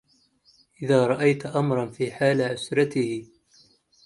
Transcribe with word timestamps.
إذا 0.83 1.07
رأيت 1.07 1.45
امرءا 1.45 1.85
في 1.85 2.11
حال 2.11 2.41
عسرته 2.41 3.25